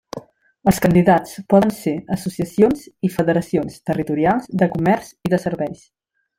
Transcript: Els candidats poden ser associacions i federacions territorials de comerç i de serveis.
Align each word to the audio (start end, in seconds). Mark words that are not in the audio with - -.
Els 0.69 0.79
candidats 0.85 1.35
poden 1.53 1.73
ser 1.81 1.93
associacions 2.17 2.87
i 3.09 3.11
federacions 3.19 3.79
territorials 3.91 4.51
de 4.63 4.73
comerç 4.75 5.15
i 5.29 5.35
de 5.37 5.45
serveis. 5.49 5.89